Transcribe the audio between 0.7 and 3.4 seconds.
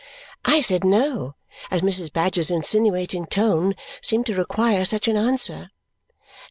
no, as Mrs. Badger's insinuating